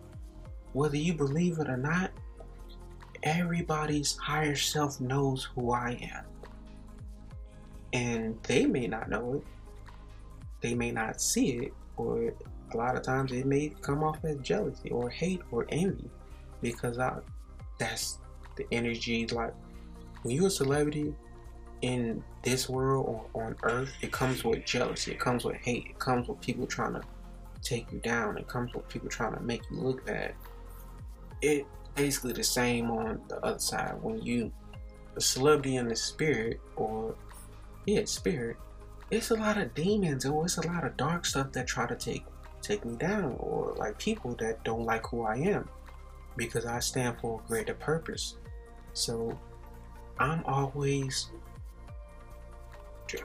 [0.74, 2.12] Whether you believe it or not,
[3.24, 6.26] everybody's higher self knows who I am.
[7.94, 9.44] And they may not know it,
[10.62, 12.34] they may not see it, or
[12.74, 16.10] a lot of times it may come off as jealousy or hate or envy
[16.62, 17.20] because I,
[17.78, 18.20] that's
[18.56, 19.28] the energy.
[19.28, 19.54] Like
[20.24, 21.14] when you're a celebrity
[21.82, 26.00] in this world or on earth, it comes with jealousy, it comes with hate, it
[26.00, 27.02] comes with people trying to
[27.62, 30.34] take you down, it comes with people trying to make you look bad.
[31.42, 34.52] It basically the same on the other side when you
[35.16, 37.16] a celebrity in the spirit or
[37.86, 38.58] yeah spirit
[39.12, 41.96] it's a lot of demons or it's a lot of dark stuff that try to
[41.96, 42.26] take
[42.64, 45.70] take me down or like people that don't like who I am
[46.38, 48.38] because I stand for a greater purpose.
[48.94, 49.38] So
[50.20, 51.30] I'm always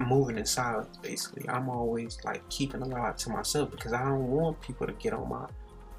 [0.00, 1.48] moving in silence basically.
[1.48, 5.12] I'm always like keeping a lot to myself because I don't want people to get
[5.12, 5.46] on my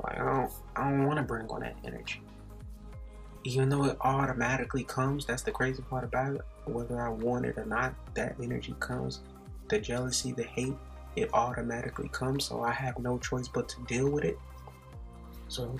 [0.04, 2.22] like I don't I don't want to bring on that energy.
[3.46, 6.42] Even though it automatically comes, that's the crazy part about it.
[6.66, 9.22] Whether I want it or not, that energy comes
[9.70, 10.76] the jealousy, the hate,
[11.16, 12.46] it automatically comes.
[12.46, 14.38] So I have no choice but to deal with it.
[15.48, 15.76] So,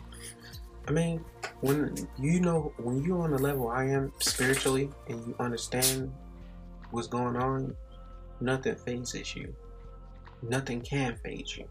[0.90, 1.24] I mean,
[1.62, 6.12] when you know, when you're on the level I am spiritually and you understand
[6.90, 7.76] what's going on,
[8.42, 9.56] nothing phases you.
[10.42, 11.66] Nothing can phase you.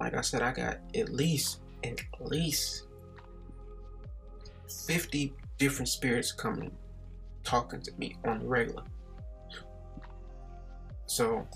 [0.00, 2.86] Like I said, I got at least, at least
[4.86, 6.72] 50 different spirits coming
[7.44, 8.82] talking to me on the regular.
[11.06, 11.46] So,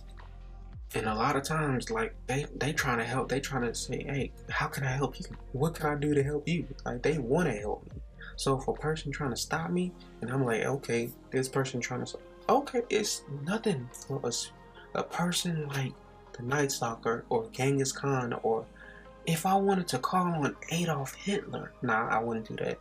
[0.94, 3.29] and a lot of times, like they they trying to help.
[3.29, 5.26] They trying to say, "Hey, how can I help you?
[5.53, 8.00] What can I do to help you?" Like they want to help me.
[8.37, 12.05] So if a person trying to stop me, and I'm like, "Okay, this person trying
[12.05, 14.50] to," okay, it's nothing for us.
[14.94, 15.92] A person like
[16.33, 18.66] the Night Stalker or Genghis Khan, or
[19.26, 22.79] if I wanted to call on Adolf Hitler, nah, I wouldn't do that.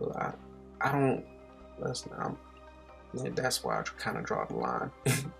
[0.00, 0.32] Uh,
[0.80, 1.24] I, I don't.
[1.80, 2.38] Listen, I'm
[3.34, 4.90] that's why I kind of draw the line.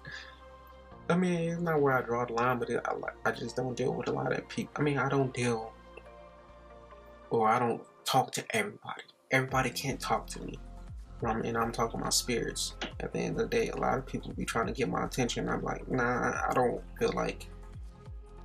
[1.09, 2.95] I mean, it's not where I draw the line, but it, I,
[3.29, 4.73] I just don't deal with a lot of people.
[4.77, 5.73] I mean, I don't deal,
[7.31, 9.03] or I don't talk to everybody.
[9.31, 10.59] Everybody can't talk to me.
[11.25, 12.75] I mean, I'm talking about spirits.
[13.01, 15.05] At the end of the day, a lot of people be trying to get my
[15.05, 15.49] attention.
[15.49, 17.49] I'm like, nah, I don't feel like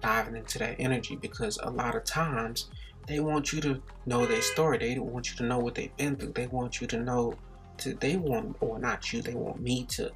[0.02, 2.70] diving into that energy because a lot of times
[3.08, 4.78] they want you to know their story.
[4.78, 6.34] They want you to know what they've been through.
[6.34, 7.34] They want you to know
[7.78, 10.12] to they want or not you they want me to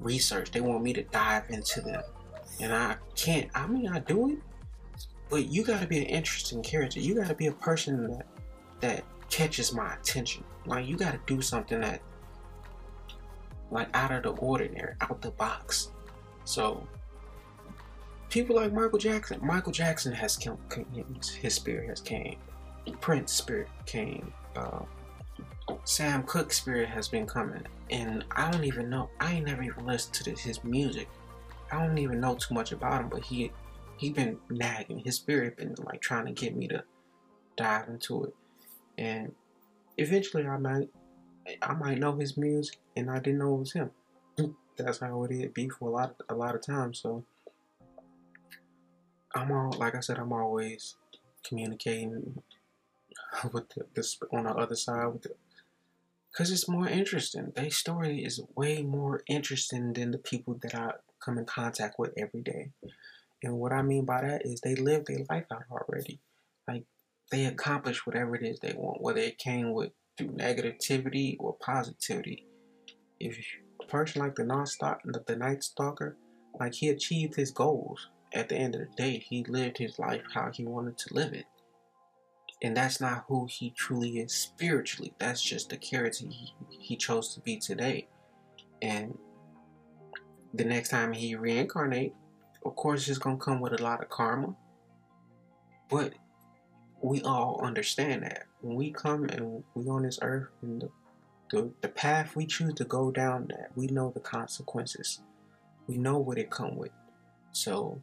[0.00, 0.50] research.
[0.50, 2.02] They want me to dive into them.
[2.60, 4.38] And i can't i mean i do it
[5.28, 7.00] but you got to be an interesting character.
[7.00, 8.26] You got to be a person that
[8.80, 10.44] that catches my attention.
[10.66, 12.00] Like you got to do something that
[13.70, 15.90] like out of the ordinary out the box.
[16.44, 16.86] So
[18.28, 20.58] people like michael jackson michael jackson has come
[21.40, 22.38] his spirit has came.
[23.00, 24.82] Prince spirit came uh,
[25.84, 29.10] Sam Cooke spirit has been coming, and I don't even know.
[29.20, 31.08] I ain't never even listened to this, his music.
[31.72, 33.52] I don't even know too much about him, but he
[33.96, 34.98] he been nagging.
[34.98, 36.84] His spirit been like trying to get me to
[37.56, 38.34] dive into it,
[38.98, 39.32] and
[39.96, 40.88] eventually I might
[41.62, 43.90] I might know his music, and I didn't know it was him.
[44.76, 47.00] That's how it be for a lot a lot of times.
[47.00, 47.24] So
[49.34, 50.96] I'm all like I said, I'm always
[51.44, 52.42] communicating
[53.52, 55.30] with the, on the other side with the
[56.36, 57.52] because it's more interesting.
[57.54, 60.90] Their story is way more interesting than the people that I
[61.24, 62.72] come in contact with every day.
[63.42, 66.20] And what I mean by that is they live their life out already.
[66.68, 66.84] Like
[67.30, 72.46] they accomplish whatever it is they want, whether it came with through negativity or positivity.
[73.18, 73.38] If
[73.80, 76.18] a person like the non-stop, the Night Stalker,
[76.60, 78.08] like he achieved his goals.
[78.34, 81.32] At the end of the day, he lived his life how he wanted to live
[81.32, 81.46] it.
[82.62, 85.12] And that's not who he truly is spiritually.
[85.18, 88.08] That's just the character he, he chose to be today.
[88.82, 89.16] And
[90.54, 92.14] the next time he reincarnate,
[92.64, 94.56] of course, it's gonna come with a lot of karma.
[95.90, 96.14] But
[97.02, 100.90] we all understand that when we come and we on this earth and the,
[101.50, 105.20] the, the path we choose to go down that we know the consequences
[105.86, 106.90] we know what it come with
[107.52, 108.00] so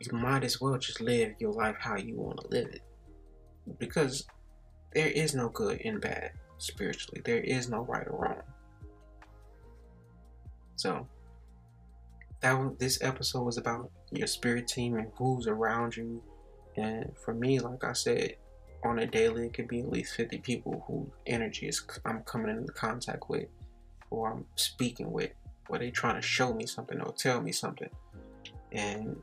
[0.00, 2.82] you might as well just live your life how you want to live it.
[3.78, 4.26] Because
[4.92, 7.22] there is no good and bad spiritually.
[7.24, 8.42] There is no right or wrong.
[10.76, 11.06] So
[12.40, 16.22] that this episode was about your spirit team and who's around you.
[16.76, 18.36] And for me like i said
[18.84, 22.50] on a daily, it could be at least 50 people whose energy is I'm coming
[22.50, 23.46] into contact with
[24.10, 25.30] or I'm speaking with,
[25.68, 27.88] or they trying to show me something or tell me something.
[28.72, 29.16] And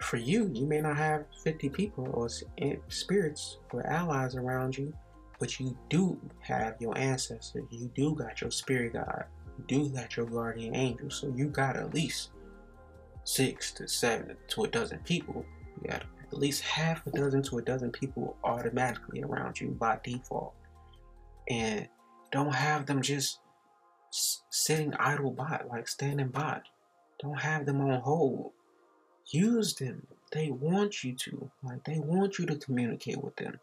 [0.00, 2.28] for you, you may not have 50 people or
[2.58, 4.92] eh, spirits or allies around you,
[5.38, 7.64] but you do have your ancestors.
[7.70, 9.24] You do got your spirit guide.
[9.58, 11.10] You do got your guardian angel.
[11.10, 12.30] So you got at least
[13.24, 15.44] six to seven to a dozen people.
[15.82, 19.98] You got at least half a dozen to a dozen people automatically around you by
[20.02, 20.54] default.
[21.48, 21.88] And
[22.32, 23.40] don't have them just
[24.10, 26.60] sitting idle by, like standing by.
[27.20, 28.52] Don't have them on hold.
[29.28, 30.06] Use them.
[30.32, 31.50] They want you to.
[31.62, 33.58] Like, they want you to communicate with them.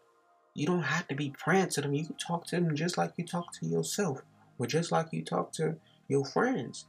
[0.54, 1.94] You don't have to be praying to them.
[1.94, 4.22] You can talk to them just like you talk to yourself,
[4.58, 5.76] or just like you talk to
[6.08, 6.86] your friends.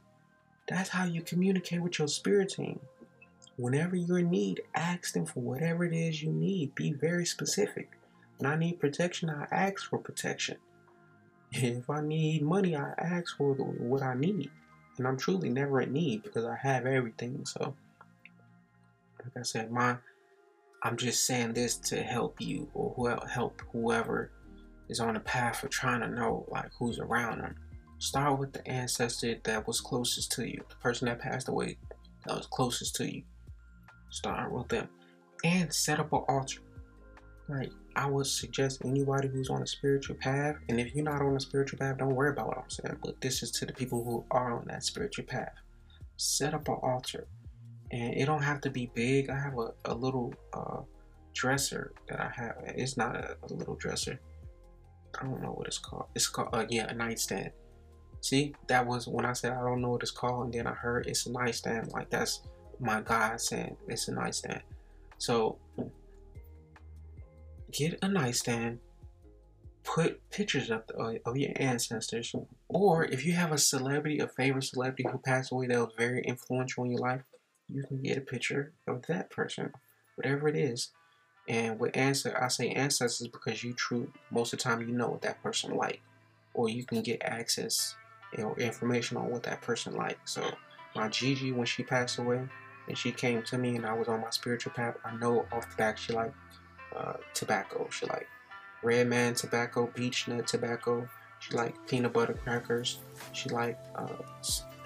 [0.68, 2.80] That's how you communicate with your spirit team.
[3.56, 6.74] Whenever you're in need, ask them for whatever it is you need.
[6.74, 7.90] Be very specific.
[8.38, 10.58] When I need protection, I ask for protection.
[11.52, 14.50] If I need money, I ask for what I need.
[14.98, 17.46] And I'm truly never in need because I have everything.
[17.46, 17.74] So,
[19.26, 19.96] like I said, my
[20.82, 24.30] I'm just saying this to help you or help whoever
[24.88, 27.56] is on the path of trying to know like who's around them.
[27.98, 31.78] Start with the ancestor that was closest to you, the person that passed away
[32.26, 33.22] that was closest to you
[34.10, 34.88] start with them
[35.44, 36.60] and set up an altar.
[37.48, 41.36] Like I would suggest anybody who's on a spiritual path, and if you're not on
[41.36, 42.98] a spiritual path, don't worry about what I'm saying.
[43.02, 45.54] But this is to the people who are on that spiritual path.
[46.16, 47.26] Set up an altar,
[47.90, 49.30] and it don't have to be big.
[49.30, 50.80] I have a, a little uh,
[51.34, 52.56] dresser that I have.
[52.64, 54.18] It's not a, a, little dresser.
[55.20, 56.06] I don't know what it's called.
[56.14, 57.50] It's called uh, yeah, a nightstand.
[58.20, 60.72] See, that was when I said I don't know what it's called, and then I
[60.72, 61.92] heard it's a nightstand.
[61.92, 62.42] Like that's
[62.80, 64.62] my God saying it's a nightstand.
[65.18, 65.58] So
[67.72, 68.80] get a nightstand,
[69.84, 70.82] put pictures of,
[71.24, 72.34] of your ancestors,
[72.68, 76.22] or if you have a celebrity, a favorite celebrity who passed away that was very
[76.22, 77.22] influential in your life,
[77.72, 79.72] you can get a picture of that person,
[80.16, 80.90] whatever it is.
[81.48, 85.08] And with answer, I say ancestors because you true most of the time you know
[85.08, 86.00] what that person like,
[86.54, 87.94] or you can get access
[88.36, 90.18] or information on what that person like.
[90.24, 90.42] So
[90.94, 92.42] my Gigi, when she passed away,
[92.88, 95.68] and she came to me and I was on my spiritual path, I know off
[95.70, 96.32] the back she like
[96.96, 97.88] uh, tobacco.
[97.90, 98.28] She like
[98.82, 101.08] red man tobacco, beech nut tobacco.
[101.40, 102.98] She like peanut butter crackers.
[103.32, 104.08] She like uh,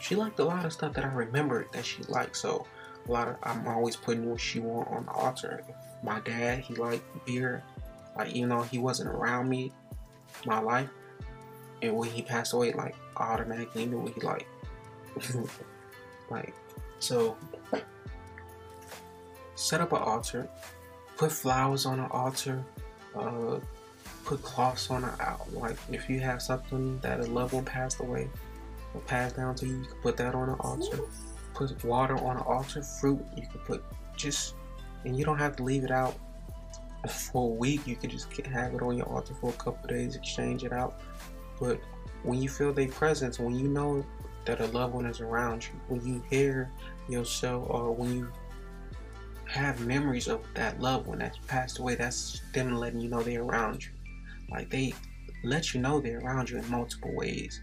[0.01, 2.37] she liked a lot of stuff that I remembered that she liked.
[2.37, 2.67] So
[3.07, 5.63] a lot of I'm always putting what she want on the altar.
[6.03, 7.63] My dad, he liked beer.
[8.17, 9.73] Like even though he wasn't around me
[10.45, 10.89] my life,
[11.83, 14.47] and when he passed away, like automatically knew what he liked.
[16.31, 16.55] like
[16.99, 17.37] so
[19.55, 20.49] set up an altar,
[21.17, 22.65] put flowers on an altar,
[23.15, 23.59] uh,
[24.25, 25.13] put cloths on it.
[25.53, 28.29] Like if you have something that a loved one passed away
[28.95, 31.01] or passed down to you, you can put that on an altar.
[31.55, 33.25] Put water on an altar, fruit.
[33.37, 33.85] You can put
[34.17, 34.55] just,
[35.05, 36.17] and you don't have to leave it out
[37.09, 37.87] for a week.
[37.87, 41.01] You can just have it on your altar for a couple days, exchange it out.
[41.59, 41.81] But
[42.23, 44.05] when you feel their presence, when you know
[44.47, 46.71] that a loved one is around you, when you hear
[47.09, 48.33] yourself, or when you
[49.47, 53.43] have memories of that loved one that's passed away, that's them letting you know they're
[53.43, 53.91] around you.
[54.51, 54.95] Like they
[55.45, 57.61] let you know they're around you in multiple ways.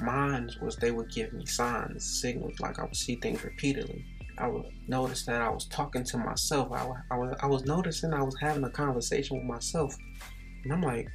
[0.00, 4.04] Mine was they would give me signs, signals, like I would see things repeatedly.
[4.38, 6.70] I would notice that I was talking to myself.
[6.72, 9.94] I, I, was, I was noticing I was having a conversation with myself.
[10.62, 11.08] And I'm like,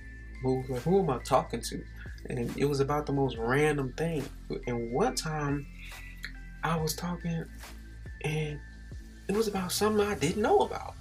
[0.44, 1.84] well, who am I talking to?
[2.30, 4.24] And it was about the most random thing.
[4.68, 5.66] And one time
[6.64, 7.46] I was talking
[8.24, 8.60] and
[9.28, 10.96] it was about something I didn't know about.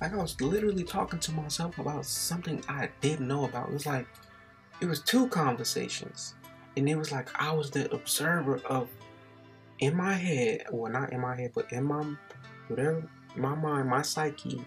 [0.00, 3.68] Like I was literally talking to myself about something I didn't know about.
[3.68, 4.06] It was like
[4.80, 6.34] it was two conversations.
[6.76, 8.88] And it was like I was the observer of
[9.78, 12.04] in my head, well not in my head, but in my
[12.68, 14.64] whatever my mind, my psyche,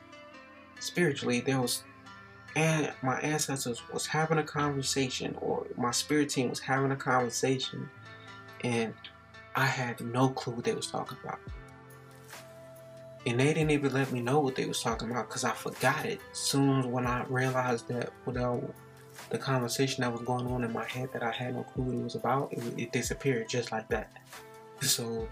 [0.79, 1.83] spiritually, there was
[2.55, 7.87] and my ancestors was having a conversation or my spirit team was having a conversation
[8.63, 8.93] and
[9.55, 11.39] I had no clue what they was talking about.
[13.25, 16.05] And they didn't even let me know what they was talking about because I forgot
[16.05, 16.19] it.
[16.31, 18.63] Soon when I realized that without
[19.29, 21.95] the conversation that was going on in my head that I had no clue what
[21.95, 24.11] it was about, it, it disappeared just like that.
[24.81, 25.27] So,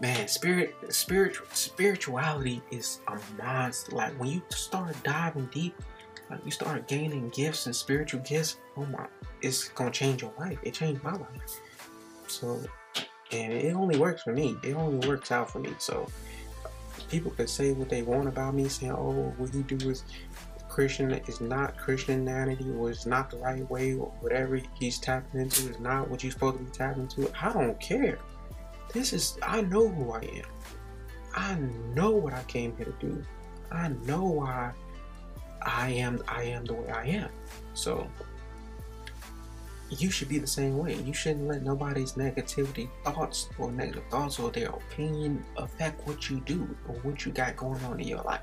[0.00, 3.96] man, spirit, spiritual, spirituality is a monster.
[3.96, 5.74] Like when you start diving deep,
[6.30, 8.58] like you start gaining gifts and spiritual gifts.
[8.76, 9.06] Oh my,
[9.40, 10.58] it's gonna change your life.
[10.62, 11.60] It changed my life.
[12.28, 12.60] So,
[13.32, 14.56] and it only works for me.
[14.62, 15.74] It only works out for me.
[15.78, 16.08] So,
[17.08, 20.04] people can say what they want about me, saying, "Oh, what you do is
[20.72, 25.68] Christian is not Christianity or it's not the right way or whatever he's tapping into
[25.68, 27.30] is not what you're supposed to be tapping into.
[27.38, 28.18] I don't care.
[28.90, 30.50] This is I know who I am.
[31.34, 31.54] I
[31.94, 33.22] know what I came here to do.
[33.70, 34.72] I know why
[35.60, 37.28] I am I am the way I am.
[37.74, 38.08] So
[39.90, 40.94] you should be the same way.
[40.94, 46.40] You shouldn't let nobody's negativity thoughts or negative thoughts or their opinion affect what you
[46.46, 48.40] do or what you got going on in your life.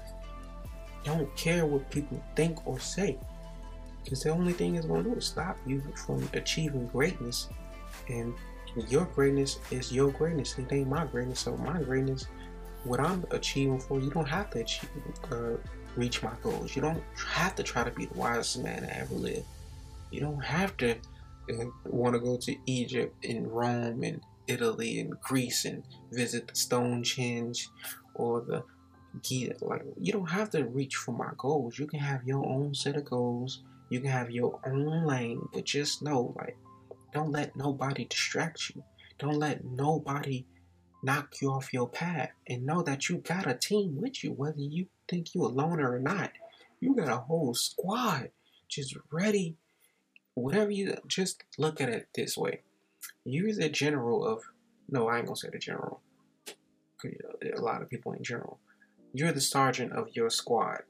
[1.03, 3.17] Don't care what people think or say.
[4.03, 7.49] Because the only thing it's going to do is stop you from achieving greatness.
[8.07, 8.33] And
[8.87, 10.57] your greatness is your greatness.
[10.57, 11.39] It ain't my greatness.
[11.41, 12.27] So my greatness,
[12.83, 14.89] what I'm achieving for, you don't have to achieve,
[15.31, 15.57] uh,
[15.95, 16.75] reach my goals.
[16.75, 19.45] You don't have to try to be the wisest man that ever lived.
[20.11, 25.19] You don't have to uh, want to go to Egypt and Rome and Italy and
[25.21, 27.69] Greece and visit the Stonehenge
[28.15, 28.63] or the
[29.23, 31.79] get like you don't have to reach for my goals.
[31.79, 33.63] You can have your own set of goals.
[33.89, 36.57] You can have your own lane, but just know like
[37.13, 38.83] don't let nobody distract you.
[39.17, 40.45] Don't let nobody
[41.03, 44.59] knock you off your path and know that you got a team with you whether
[44.59, 46.31] you think you alone or not.
[46.79, 48.29] You got a whole squad
[48.67, 49.57] just ready
[50.35, 52.61] whatever you just look at it this way.
[53.25, 54.43] You're the general of
[54.89, 56.01] no, I ain't gonna say the general.
[57.03, 57.09] Uh,
[57.55, 58.59] a lot of people in general
[59.13, 60.81] you're the sergeant of your squad.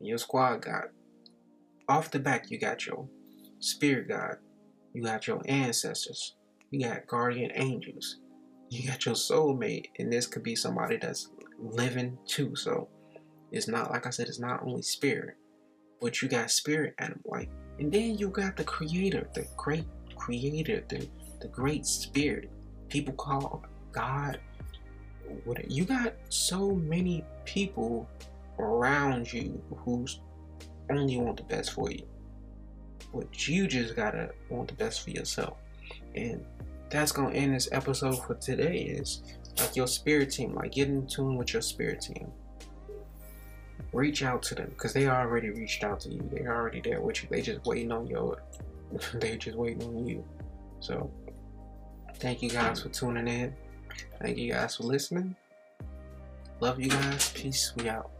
[0.00, 0.84] Your squad got
[1.88, 3.08] off the back you got your
[3.58, 4.36] spirit guide,
[4.92, 6.34] you got your ancestors,
[6.70, 8.18] you got guardian angels,
[8.70, 12.54] you got your soulmate, and this could be somebody that's living too.
[12.56, 12.88] So
[13.50, 15.36] it's not like I said, it's not only spirit,
[16.00, 20.84] but you got spirit animal like and then you got the creator, the great creator,
[20.88, 21.08] the
[21.40, 22.50] the great spirit.
[22.88, 24.38] People call God
[25.44, 28.08] what you got so many people
[28.58, 30.20] around you who's
[30.90, 32.02] only want the best for you.
[33.14, 35.56] But you just gotta want the best for yourself.
[36.14, 36.44] And
[36.90, 39.22] that's gonna end this episode for today is
[39.58, 42.30] like your spirit team, like get in tune with your spirit team.
[43.92, 46.26] Reach out to them because they already reached out to you.
[46.32, 47.28] They're already there with you.
[47.30, 48.42] They just waiting on your
[49.14, 50.24] they just waiting on you.
[50.80, 51.10] So
[52.16, 52.82] thank you guys mm.
[52.84, 53.54] for tuning in.
[54.20, 55.34] Thank you guys for listening.
[56.60, 57.32] Love you guys.
[57.32, 57.72] Peace.
[57.76, 58.10] We out.